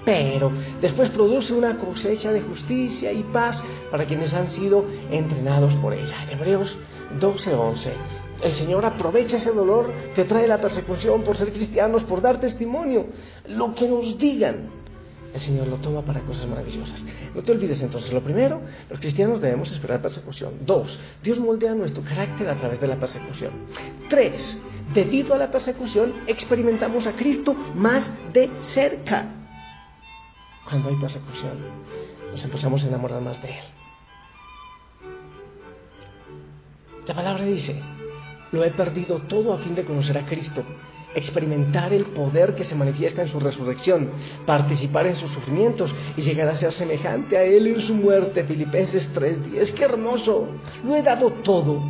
Pero 0.07 0.53
después 0.81 1.11
produce 1.11 1.53
una 1.53 1.77
cosecha 1.77 2.33
de 2.33 2.41
justicia 2.41 3.13
y 3.13 3.25
paz 3.25 3.63
para 3.91 4.07
quienes 4.07 4.33
han 4.33 4.47
sido 4.47 4.87
entrenados 5.11 5.75
por 5.75 5.93
ella. 5.93 6.31
Hebreos 6.31 6.79
12:11. 7.21 7.91
El 8.43 8.53
Señor 8.53 8.85
aprovecha 8.85 9.37
ese 9.37 9.51
dolor, 9.51 9.91
te 10.15 10.25
trae 10.25 10.47
la 10.47 10.59
persecución 10.59 11.23
por 11.23 11.37
ser 11.37 11.53
cristianos, 11.53 12.05
por 12.05 12.21
dar 12.21 12.39
testimonio. 12.39 13.07
Lo 13.49 13.75
que 13.75 13.89
nos 13.89 14.17
digan, 14.17 14.71
el 15.35 15.41
Señor 15.41 15.67
lo 15.67 15.79
toma 15.79 16.03
para 16.03 16.21
cosas 16.21 16.47
maravillosas. 16.47 17.05
No 17.35 17.43
te 17.43 17.53
olvides 17.53 17.83
entonces, 17.83 18.13
lo 18.13 18.23
primero, 18.23 18.61
los 18.89 19.01
cristianos 19.01 19.41
debemos 19.41 19.73
esperar 19.73 20.01
persecución. 20.01 20.53
Dos, 20.65 20.99
Dios 21.23 21.41
moldea 21.41 21.75
nuestro 21.75 22.03
carácter 22.05 22.49
a 22.49 22.57
través 22.57 22.81
de 22.81 22.87
la 22.87 22.97
persecución. 22.97 23.51
Tres, 24.09 24.59
debido 24.95 25.35
a 25.35 25.39
la 25.39 25.51
persecución 25.51 26.15
experimentamos 26.27 27.07
a 27.07 27.13
Cristo 27.17 27.57
más 27.75 28.11
de 28.33 28.51
cerca. 28.61 29.46
Cuando 30.69 30.89
hay 30.89 30.97
persecución, 30.97 31.59
nos 32.31 32.45
empezamos 32.45 32.85
a 32.85 32.89
enamorar 32.89 33.21
más 33.21 33.41
de 33.43 33.51
Él. 33.51 33.65
La 37.07 37.15
palabra 37.15 37.45
dice, 37.45 37.81
lo 38.53 38.65
he 38.65 38.71
perdido 38.71 39.21
todo 39.21 39.53
a 39.53 39.59
fin 39.59 39.75
de 39.75 39.85
conocer 39.85 40.19
a 40.19 40.27
Cristo 40.27 40.65
experimentar 41.17 41.95
el 41.95 42.05
poder 42.05 42.55
que 42.55 42.63
se 42.63 42.75
manifiesta 42.75 43.23
en 43.23 43.29
su 43.29 43.41
resurrección, 43.41 44.11
participar 44.45 45.07
en 45.07 45.17
sus 45.17 45.31
sufrimientos 45.31 45.95
y 46.17 46.21
llegar 46.21 46.49
a 46.49 46.57
ser 46.57 46.73
semejante 46.73 47.39
a 47.39 47.43
Él 47.43 47.67
en 47.67 47.81
su 47.81 47.95
muerte. 47.95 48.45
Filipenses 48.45 49.09
3:10, 49.15 49.73
qué 49.73 49.85
hermoso, 49.85 50.47
lo 50.85 50.95
he 50.95 51.03
dado 51.03 51.31
todo. 51.33 51.83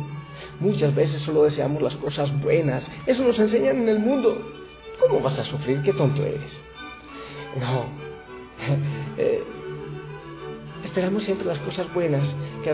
Muchas 0.59 0.95
veces 0.95 1.21
solo 1.21 1.43
deseamos 1.43 1.81
las 1.81 1.95
cosas 1.97 2.31
buenas, 2.41 2.89
eso 3.05 3.23
nos 3.23 3.37
enseñan 3.37 3.81
en 3.81 3.89
el 3.89 3.99
mundo. 3.99 4.37
¿Cómo 4.99 5.19
vas 5.19 5.37
a 5.37 5.45
sufrir? 5.45 5.81
Qué 5.81 5.93
tonto 5.93 6.23
eres. 6.23 6.63
No, 7.59 8.06
eh, 9.17 9.43
esperamos 10.83 11.23
siempre 11.23 11.45
las 11.45 11.59
cosas 11.59 11.93
buenas 11.93 12.35
que, 12.63 12.73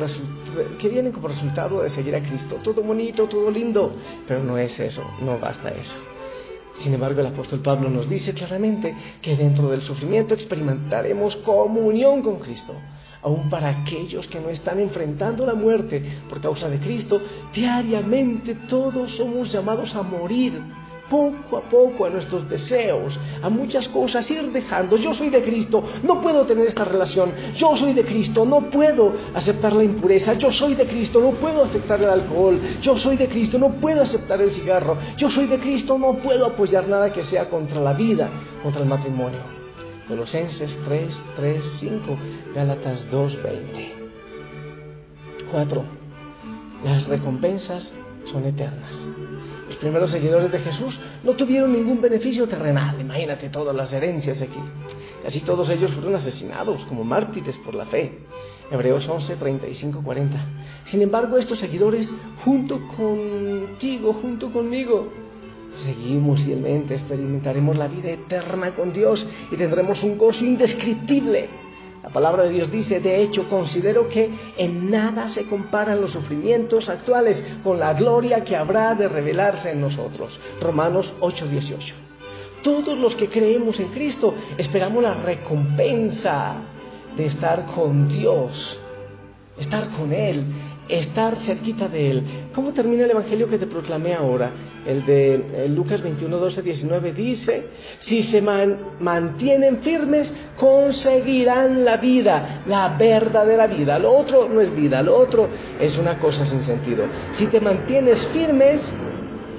que 0.78 0.90
vienen 0.90 1.12
como 1.12 1.28
resultado 1.28 1.82
de 1.82 1.90
seguir 1.90 2.16
a 2.16 2.22
Cristo. 2.22 2.58
Todo 2.63 2.84
bonito, 2.84 3.28
todo 3.28 3.50
lindo, 3.52 3.96
pero 4.28 4.44
no 4.44 4.58
es 4.58 4.80
eso, 4.80 5.04
no 5.22 5.40
basta 5.40 5.70
eso. 5.70 5.96
Sin 6.80 6.94
embargo, 6.94 7.22
el 7.22 7.28
apóstol 7.28 7.60
Pablo 7.60 7.90
nos 7.90 8.10
dice 8.10 8.34
claramente 8.34 8.96
que 9.22 9.36
dentro 9.36 9.70
del 9.70 9.82
sufrimiento 9.82 10.34
experimentaremos 10.34 11.36
comunión 11.38 12.22
con 12.22 12.40
Cristo. 12.40 12.74
Aún 13.22 13.50
para 13.50 13.70
aquellos 13.70 14.28
que 14.28 14.42
no 14.42 14.50
están 14.50 14.80
enfrentando 14.80 15.46
la 15.46 15.54
muerte 15.54 16.04
por 16.28 16.42
causa 16.42 16.68
de 16.68 16.80
Cristo, 16.80 17.22
diariamente 17.54 18.56
todos 18.68 19.12
somos 19.13 19.52
llamados 19.52 19.96
a 19.96 20.02
morir 20.02 20.62
poco 21.13 21.58
a 21.58 21.62
poco 21.70 22.08
a 22.08 22.10
nuestros 22.10 22.50
deseos, 22.50 23.20
a 23.43 23.48
muchas 23.48 23.88
cosas, 23.89 24.29
ir 24.32 24.51
dejando. 24.51 24.98
Yo 24.98 25.13
soy 25.13 25.29
de 25.29 25.43
Cristo, 25.43 25.84
no 26.01 26.20
puedo 26.22 26.48
tener 26.48 26.65
esta 26.65 26.86
relación. 26.86 27.32
Yo 27.55 27.77
soy 27.77 27.93
de 27.93 28.03
Cristo, 28.03 28.46
no 28.46 28.72
puedo 28.72 29.13
aceptar 29.36 29.74
la 29.74 29.84
impureza. 29.84 30.34
Yo 30.34 30.51
soy 30.51 30.74
de 30.74 30.88
Cristo, 30.88 31.22
no 31.22 31.32
puedo 31.34 31.65
aceptar 31.65 32.01
el 32.01 32.10
alcohol. 32.10 32.60
Yo 32.82 32.98
soy 32.98 33.15
de 33.15 33.27
Cristo, 33.27 33.60
no 33.60 33.74
puedo 33.74 34.01
aceptar 34.01 34.41
el 34.41 34.50
cigarro. 34.50 34.98
Yo 35.15 35.29
soy 35.29 35.46
de 35.46 35.60
Cristo, 35.60 36.00
no 36.00 36.17
puedo 36.17 36.48
apoyar 36.48 36.88
nada 36.88 37.13
que 37.13 37.22
sea 37.22 37.48
contra 37.48 37.79
la 37.79 37.93
vida, 37.93 38.32
contra 38.63 38.82
el 38.82 38.88
matrimonio. 38.88 39.41
Colosenses 40.08 40.75
3, 40.84 41.24
3, 41.36 41.63
5, 41.79 42.17
Gálatas 42.55 43.05
2, 43.12 43.43
20. 43.43 43.96
4. 45.51 45.84
Las 46.84 47.08
recompensas 47.08 47.93
son 48.25 48.46
eternas. 48.46 49.08
Primeros 49.84 50.12
seguidores 50.12 50.50
de 50.50 50.60
Jesús 50.60 50.98
no 51.25 51.34
tuvieron 51.34 51.74
ningún 51.74 52.00
beneficio 52.00 52.48
terrenal. 52.48 53.02
Imagínate 53.02 53.50
todas 53.50 53.75
las 53.75 53.92
herencias 53.92 54.42
aquí. 54.42 54.60
Casi 55.22 55.42
todos 55.42 55.70
ellos 55.70 55.92
fueron 55.92 56.16
asesinados 56.16 56.86
como 56.86 57.04
mártires 57.04 57.58
por 57.58 57.75
la 57.75 57.86
fe. 57.86 58.20
Hebreos 58.72 59.10
11, 59.10 59.36
35, 59.36 60.02
40. 60.02 60.38
Sin 60.86 61.02
embargo, 61.02 61.38
estos 61.38 61.60
seguidores, 61.60 62.10
junto 62.46 62.88
contigo, 62.96 64.13
junto 64.13 64.54
conmigo, 64.54 65.10
seguimos 65.84 66.40
fielmente, 66.40 66.94
experimentaremos 66.94 67.75
la 67.75 67.90
vida 67.90 68.12
eterna 68.12 68.74
con 68.74 68.94
Dios 68.94 69.28
y 69.52 69.58
tendremos 69.58 70.02
un 70.04 70.18
gozo 70.18 70.46
indescriptible 70.46 71.50
la 72.03 72.10
palabra 72.10 72.43
de 72.43 72.50
Dios 72.50 72.69
dice, 72.69 73.00
de 73.00 73.22
hecho, 73.22 73.48
considero 73.48 74.10
que 74.10 74.29
en 74.57 74.91
nada 74.91 75.29
se 75.29 75.45
comparan 75.45 76.01
los 76.01 76.12
sufrimientos 76.12 76.89
actuales 76.89 77.41
con 77.63 77.79
la 77.79 77.93
gloria 77.93 78.43
que 78.43 78.57
habrá 78.57 78.93
de 78.93 79.07
revelarse 79.07 79.72
en 79.72 79.79
nosotros. 79.79 80.38
Romanos 80.60 81.13
8:18. 81.22 81.95
Todos 82.62 82.98
los 82.98 83.15
que 83.15 83.29
creemos 83.29 83.79
en 83.79 83.88
Cristo 83.88 84.33
esperamos 84.57 85.01
la 85.01 85.13
recompensa 85.13 86.55
de 87.15 87.25
estar 87.25 87.67
con 87.67 88.10
Dios, 88.10 88.77
estar 89.57 89.89
con 89.91 90.12
Él, 90.12 90.45
estar 90.88 91.38
cerquita 91.38 91.88
de 91.88 92.12
Él. 92.12 92.24
¿Cómo 92.54 92.74
termina 92.74 93.06
el 93.06 93.12
Evangelio 93.12 93.48
que 93.48 93.58
te 93.58 93.68
proclamé 93.68 94.13
ahora? 94.13 94.52
El 94.86 95.06
de 95.06 95.68
Lucas 95.70 96.02
21, 96.02 96.38
12, 96.38 96.62
19 96.62 97.13
dice, 97.13 97.68
si 98.00 98.22
se 98.22 98.42
mantienen 98.42 99.78
firmes, 99.78 100.34
conseguirán 100.58 101.86
la 101.86 101.98
vida, 101.98 102.63
la 102.66 102.90
verdadera 102.98 103.68
vida. 103.68 103.98
Lo 103.98 104.12
otro 104.12 104.50
no 104.50 104.60
es 104.60 104.75
vida, 104.75 105.02
lo 105.02 105.18
otro 105.18 105.48
es 105.80 105.98
una 105.98 106.20
cosa 106.20 106.46
sin 106.46 106.62
sentido. 106.62 107.06
Si 107.32 107.48
te 107.48 107.62
mantienes 107.62 108.28
firmes, 108.28 108.82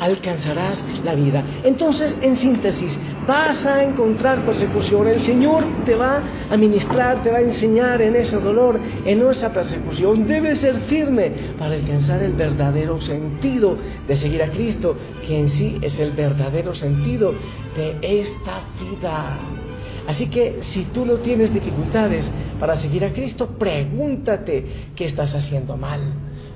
alcanzarás 0.00 0.84
la 1.04 1.14
vida. 1.14 1.44
Entonces, 1.64 2.16
en 2.20 2.36
síntesis, 2.36 2.98
vas 3.26 3.64
a 3.66 3.84
encontrar 3.84 4.44
persecución. 4.44 5.06
El 5.08 5.20
Señor 5.20 5.64
te 5.84 5.94
va 5.94 6.22
a 6.50 6.56
ministrar, 6.56 7.22
te 7.22 7.30
va 7.30 7.38
a 7.38 7.42
enseñar 7.42 8.02
en 8.02 8.16
ese 8.16 8.38
dolor, 8.38 8.78
en 9.04 9.26
esa 9.28 9.52
persecución. 9.52 10.26
Debes 10.26 10.58
ser 10.58 10.76
firme 10.82 11.32
para 11.58 11.74
alcanzar 11.74 12.22
el 12.22 12.32
verdadero 12.32 13.00
sentido 13.00 13.76
de 14.06 14.16
seguir 14.16 14.42
a 14.42 14.50
Cristo, 14.50 14.96
que 15.26 15.38
en 15.38 15.48
sí 15.48 15.78
es 15.80 15.98
el 15.98 16.12
verdadero 16.12 16.74
sentido 16.74 17.34
de 17.76 17.98
esta 18.20 18.60
vida. 18.80 19.38
Así 20.06 20.26
que 20.26 20.58
si 20.62 20.82
tú 20.84 21.06
no 21.06 21.14
tienes 21.14 21.52
dificultades 21.52 22.30
para 22.60 22.76
seguir 22.76 23.04
a 23.04 23.12
Cristo, 23.12 23.48
pregúntate 23.58 24.66
qué 24.94 25.06
estás 25.06 25.34
haciendo 25.34 25.76
mal, 25.76 26.00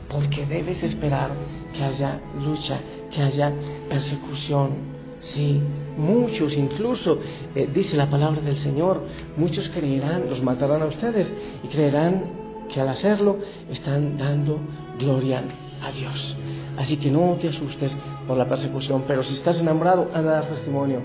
porque 0.09 0.45
debes 0.45 0.83
esperar 0.83 1.31
que 1.73 1.85
haya 1.85 2.21
lucha, 2.43 2.79
que 3.11 3.23
haya 3.23 3.53
persecución. 3.89 4.99
Sí, 5.21 5.61
muchos 5.97 6.57
incluso, 6.57 7.19
eh, 7.55 7.69
dice 7.73 7.97
la 7.97 8.09
palabra 8.09 8.41
del 8.41 8.57
Señor, 8.57 9.03
muchos 9.37 9.69
creerán, 9.69 10.29
los 10.29 10.43
matarán 10.43 10.83
a 10.83 10.87
ustedes 10.87 11.33
y 11.65 11.69
creerán 11.69 12.39
que 12.69 12.81
al 12.81 12.89
hacerlo 12.89 13.39
están 13.71 14.17
dando 14.17 14.61
gloria 14.99 15.43
a 15.83 15.91
Dios. 15.91 16.37
Así 16.77 16.99
que 16.99 17.11
no 17.11 17.37
te 17.41 17.49
asustes 17.49 17.97
por 18.29 18.37
la 18.37 18.49
persecución, 18.49 19.05
pero 19.09 19.25
si 19.25 19.35
estás 19.35 19.61
enamorado, 19.61 20.09
anda 20.15 20.31
a 20.31 20.35
dar 20.35 20.45
testimonio. 20.47 21.01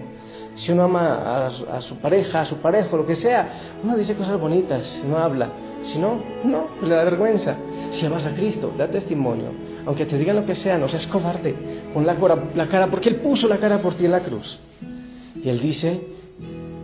Si 0.56 0.72
uno 0.72 0.84
ama 0.84 1.48
a, 1.48 1.82
su 1.82 1.96
pareja, 1.98 2.42
a 2.42 2.46
su 2.46 2.58
pareja, 2.58 2.96
lo 2.96 3.08
que 3.08 3.16
sea, 3.16 3.80
uno 3.84 3.98
dice 3.98 4.14
cosas 4.14 4.40
bonitas, 4.40 5.02
no 5.10 5.18
habla. 5.18 5.50
Si 5.82 5.98
no, 5.98 6.22
no, 6.44 6.68
le 6.88 6.94
da 6.94 7.04
vergüenza. 7.04 7.56
Si 7.90 8.06
amas 8.06 8.28
a 8.28 8.34
Cristo, 8.36 8.72
da 8.78 8.88
testimonio 8.88 9.63
aunque 9.86 10.06
te 10.06 10.18
digan 10.18 10.36
lo 10.36 10.46
que 10.46 10.56
sea, 10.56 10.78
no 10.78 10.88
seas 10.88 11.08
cobarde, 11.08 11.56
pon 11.94 12.06
la, 12.06 12.68
cara, 12.68 12.88
porque 12.88 13.10
Él 13.10 13.18
puso 13.18 13.48
la 13.48 13.58
cara 13.58 13.80
por 13.80 13.96
ti 13.96 14.06
en 14.06 14.12
la 14.12 14.22
cruz. 14.22 14.60
Y 15.36 15.50
Él 15.50 15.60
dice 15.60 16.00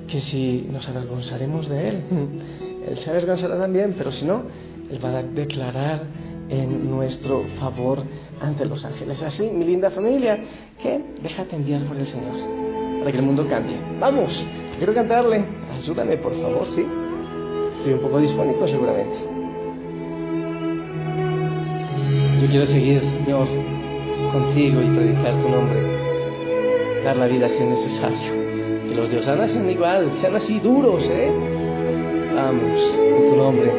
que 0.08 0.20
si 0.20 0.68
nos 0.72 0.88
avergonzaremos 0.90 1.70
de 1.70 1.90
Él, 1.90 2.04
Él 2.90 2.98
se 2.98 3.10
avergonzará 3.10 3.58
también, 3.58 3.96
pero 3.98 4.12
si 4.12 4.26
no, 4.26 4.44
Él 4.92 5.04
va 5.04 5.10
a 5.10 5.24
declarar 5.24 6.02
en 6.50 6.90
nuestro 6.90 7.46
favor 7.60 8.04
ante 8.42 8.66
los 8.66 8.84
ángeles. 8.84 9.22
Así, 9.22 9.44
mi 9.44 9.66
linda 9.66 9.92
familia, 9.92 10.40
que 10.82 11.00
déjate 11.22 11.56
enviar 11.56 11.84
por 11.84 11.98
el 11.98 12.08
Señor 12.08 12.34
para 13.00 13.12
que 13.12 13.18
el 13.18 13.24
mundo 13.24 13.48
cambie. 13.48 13.78
Vamos, 14.00 14.46
quiero 14.78 14.94
cantarle. 14.94 15.46
Ayúdame, 15.78 16.18
por 16.18 16.34
favor, 16.34 16.66
¿sí? 16.76 16.86
Estoy 17.78 17.94
un 17.94 18.00
poco 18.00 18.20
disponible 18.20 18.68
seguramente. 18.68 19.29
Quiero 22.50 22.66
seguir, 22.66 23.00
Señor, 23.02 23.48
contigo 24.32 24.82
y 24.82 24.86
predicar 24.96 25.34
tu 25.42 25.50
nombre. 25.50 25.80
Dar 27.04 27.18
la 27.18 27.28
vida 27.28 27.48
si 27.50 27.62
es 27.62 27.70
necesario. 27.70 28.34
Que 28.88 28.96
los 28.96 29.08
dioses 29.10 29.52
sean 29.52 29.70
igual, 29.70 30.12
sean 30.20 30.36
así 30.36 30.60
duros, 30.60 31.08
¿eh? 31.10 31.32
Vamos, 32.36 32.82
en 32.98 33.30
tu 33.30 33.36
nombre. 33.36 33.72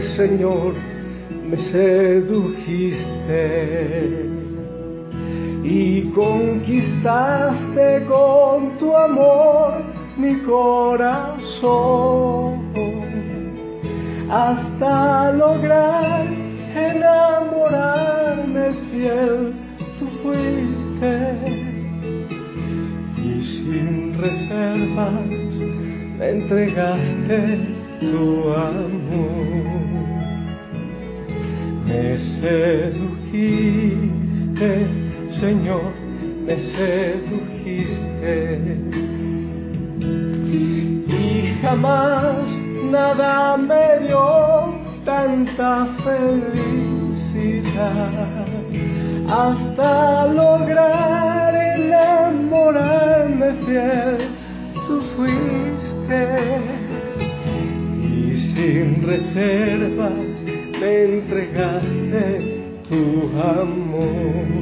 Señor, 0.01 0.75
me 1.49 1.57
sedujiste 1.57 2.97
y 5.69 6.03
conquistaste 6.11 8.05
con 8.07 8.77
tu 8.77 8.95
amor 8.95 9.83
mi 10.15 10.37
corazón. 10.39 11.67
Hasta 14.29 15.33
lograr 15.33 16.25
enamorarme 16.73 18.71
fiel 18.91 19.53
tú 19.99 20.07
fuiste. 20.23 21.35
Y 23.17 23.41
sin 23.43 24.17
reservas 24.21 25.59
me 26.17 26.29
entregaste 26.29 27.59
tu 27.99 28.53
amor. 28.53 29.67
Me 31.85 32.17
sedujiste, 32.17 34.87
Señor, 35.39 35.93
me 36.45 36.57
sedujiste. 36.59 38.07
Y 41.07 41.59
jamás 41.61 42.47
nada 42.91 43.55
me 43.57 43.99
dio 44.07 44.73
tanta 45.05 45.85
felicidad 46.03 47.17
hasta 49.29 50.25
lograr 50.25 51.53
enamorarme 51.77 53.53
fiel. 53.65 54.17
Tú 54.87 55.01
fuiste 55.15 56.21
y 58.01 58.39
sin 58.55 59.03
reservas 59.05 60.43
me 60.79 60.91
entregaste 61.03 62.25
tu 62.89 63.29
amor. 63.39 64.56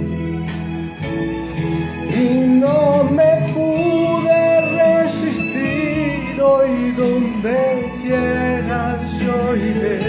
Y 2.25 2.27
no 2.63 3.03
me 3.03 3.32
pude 3.53 4.41
resistir 4.82 6.41
hoy 6.41 6.91
donde 6.98 7.58
quieras 8.01 9.00
yo 9.20 9.55
iré 9.55 10.00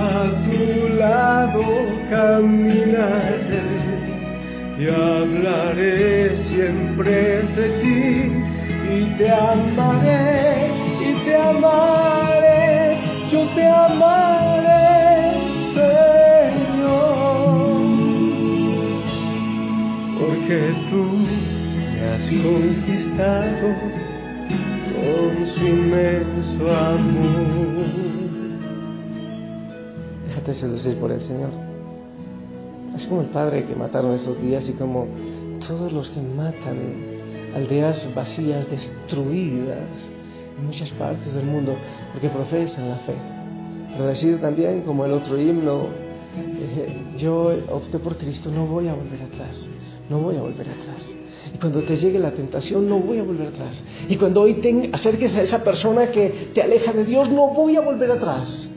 a 0.00 0.24
tu 0.46 0.96
lado 0.98 1.62
caminaré 2.10 3.62
y 4.80 4.88
hablaré 4.88 6.36
siempre 6.48 7.12
de 7.56 7.66
ti 7.82 8.32
y 8.96 8.98
te 9.18 9.30
amaré 9.30 10.70
y 11.06 11.24
te 11.24 11.34
amaré, 11.36 11.87
conquistado 22.42 23.68
con 24.94 25.46
su 25.46 25.66
inmenso 25.66 26.76
amor. 26.76 27.86
Déjate 30.28 30.54
seducir 30.54 30.96
por 30.96 31.10
el 31.12 31.22
Señor. 31.22 31.50
Es 32.94 33.06
como 33.06 33.22
el 33.22 33.28
Padre 33.28 33.64
que 33.64 33.74
mataron 33.74 34.14
esos 34.14 34.40
días 34.40 34.68
y 34.68 34.72
como 34.72 35.06
todos 35.66 35.92
los 35.92 36.10
que 36.10 36.20
matan 36.20 37.18
aldeas 37.54 38.08
vacías, 38.14 38.68
destruidas 38.70 39.88
en 40.58 40.66
muchas 40.66 40.90
partes 40.92 41.32
del 41.34 41.46
mundo, 41.46 41.76
porque 42.12 42.28
profesan 42.28 42.88
la 42.88 42.96
fe. 42.96 43.14
Pero 43.92 44.06
decir 44.06 44.40
también, 44.40 44.82
como 44.82 45.04
el 45.04 45.12
otro 45.12 45.40
himno, 45.40 45.86
eh, 46.36 47.14
yo 47.16 47.52
opté 47.70 47.98
por 47.98 48.16
Cristo, 48.16 48.50
no 48.50 48.66
voy 48.66 48.88
a 48.88 48.94
volver 48.94 49.22
atrás, 49.22 49.68
no 50.08 50.18
voy 50.18 50.36
a 50.36 50.42
volver 50.42 50.68
atrás. 50.68 51.14
Y 51.54 51.58
cuando 51.58 51.82
te 51.82 51.96
llegue 51.96 52.18
la 52.18 52.32
tentación, 52.32 52.88
no 52.88 52.98
voy 52.98 53.18
a 53.18 53.22
volver 53.22 53.48
atrás. 53.48 53.84
Y 54.08 54.16
cuando 54.16 54.42
hoy 54.42 54.54
te 54.54 54.90
acerques 54.92 55.34
a 55.34 55.42
esa 55.42 55.62
persona 55.62 56.10
que 56.10 56.50
te 56.54 56.62
aleja 56.62 56.92
de 56.92 57.04
Dios, 57.04 57.30
no 57.30 57.48
voy 57.48 57.76
a 57.76 57.80
volver 57.80 58.10
atrás. 58.10 58.68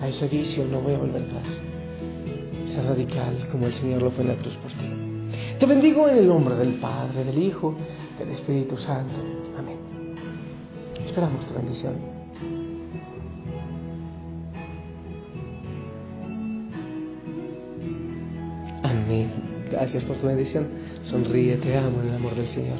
A 0.00 0.08
ese 0.08 0.26
vicio 0.28 0.64
no 0.64 0.80
voy 0.80 0.94
a 0.94 0.98
volver 0.98 1.22
atrás. 1.22 1.60
Ser 2.66 2.84
radical 2.84 3.48
como 3.50 3.66
el 3.66 3.74
Señor 3.74 4.02
lo 4.02 4.10
fue 4.10 4.24
en 4.24 4.28
la 4.28 4.36
cruz 4.36 4.56
por 4.56 4.70
ti. 4.72 5.02
Te 5.58 5.66
bendigo 5.66 6.08
en 6.08 6.18
el 6.18 6.26
nombre 6.26 6.56
del 6.56 6.74
Padre, 6.74 7.24
del 7.24 7.38
Hijo, 7.38 7.74
del 8.18 8.30
Espíritu 8.30 8.76
Santo. 8.76 9.14
Amén. 9.56 9.76
Esperamos 11.04 11.46
tu 11.46 11.54
bendición. 11.54 11.94
Amén. 18.82 19.51
Gracias 19.72 20.04
por 20.04 20.18
tu 20.18 20.26
bendición. 20.26 20.68
Sonríe, 21.04 21.56
te 21.56 21.76
amo 21.78 22.02
en 22.02 22.08
el 22.10 22.14
amor 22.16 22.34
del 22.34 22.46
Señor. 22.46 22.76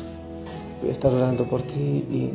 Voy 0.80 0.90
a 0.90 0.92
estar 0.92 1.10
orando 1.10 1.48
por 1.48 1.62
ti 1.62 1.80
y, 1.80 2.30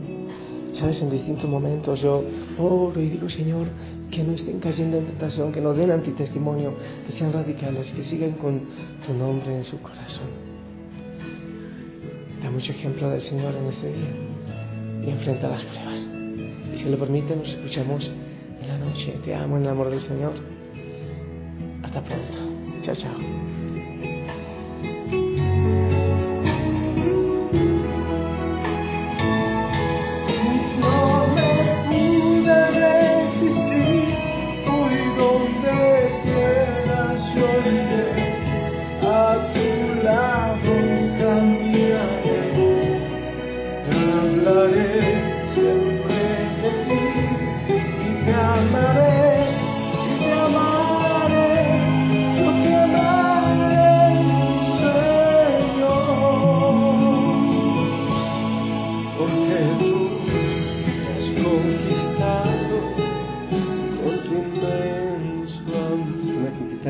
sabes, 0.73 0.99
en 1.03 1.11
distintos 1.11 1.47
momentos 1.47 2.01
yo 2.01 2.23
oro 2.57 2.99
y 2.99 3.09
digo, 3.09 3.29
Señor, 3.29 3.67
que 4.09 4.23
no 4.23 4.33
estén 4.33 4.59
cayendo 4.59 4.97
en 4.97 5.05
tentación, 5.05 5.51
que 5.51 5.61
no 5.61 5.75
den 5.75 5.91
antitestimonio, 5.91 6.73
que 7.05 7.13
sean 7.13 7.33
radicales, 7.33 7.93
que 7.93 8.03
sigan 8.03 8.31
con 8.33 8.61
tu 9.05 9.13
nombre 9.13 9.57
en 9.57 9.63
su 9.63 9.79
corazón. 9.79 10.25
Da 12.41 12.49
mucho 12.49 12.71
ejemplo 12.71 13.09
del 13.11 13.21
Señor 13.21 13.53
en 13.53 13.67
este 13.67 13.87
día 13.87 15.05
y 15.05 15.09
enfrenta 15.11 15.49
las 15.49 15.63
pruebas. 15.65 16.07
Y 16.73 16.77
si 16.79 16.89
lo 16.89 16.97
permite, 16.97 17.35
nos 17.35 17.47
escuchamos 17.47 18.09
en 18.59 18.67
la 18.67 18.77
noche. 18.79 19.19
Te 19.23 19.35
amo 19.35 19.57
en 19.57 19.63
el 19.63 19.69
amor 19.69 19.91
del 19.91 20.01
Señor. 20.01 20.33
Hasta 21.83 22.03
pronto. 22.03 22.37
Chao, 22.81 22.95
chao. 22.95 23.56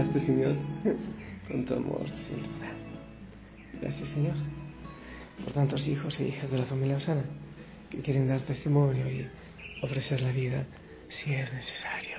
Señor, 0.05 0.55
con 1.47 1.65
tu 1.65 1.73
amor 1.73 2.05
Gracias, 3.81 4.09
Señor, 4.09 4.35
por 5.43 5.53
tantos 5.53 5.87
hijos 5.87 6.19
e 6.19 6.27
hijas 6.27 6.51
de 6.51 6.59
la 6.59 6.65
familia 6.65 6.97
Osana 6.97 7.23
que 7.89 8.01
quieren 8.01 8.27
dar 8.27 8.41
testimonio 8.41 9.09
y 9.09 9.27
ofrecer 9.81 10.21
la 10.21 10.31
vida 10.31 10.65
si 11.09 11.33
es 11.33 11.51
necesario. 11.51 12.17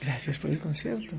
Gracias 0.00 0.38
por 0.38 0.48
el 0.48 0.60
concierto. 0.60 1.14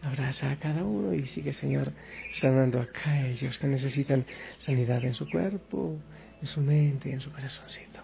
Abraza 0.00 0.50
a 0.50 0.56
cada 0.56 0.82
uno 0.82 1.12
y 1.12 1.26
sigue, 1.26 1.52
Señor, 1.52 1.92
sanando 2.32 2.80
a 2.80 2.86
cada 2.86 3.26
ellos 3.26 3.58
que 3.58 3.66
necesitan 3.66 4.24
sanidad 4.60 5.04
en 5.04 5.12
su 5.12 5.28
cuerpo, 5.28 5.98
en 6.40 6.46
su 6.46 6.62
mente 6.62 7.10
y 7.10 7.12
en 7.12 7.20
su 7.20 7.30
corazoncito. 7.30 8.00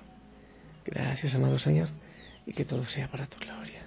Gracias, 0.84 1.34
amado 1.34 1.58
Señor, 1.58 1.88
y 2.44 2.52
que 2.52 2.66
todo 2.66 2.84
sea 2.84 3.10
para 3.10 3.26
tu 3.26 3.38
gloria. 3.38 3.81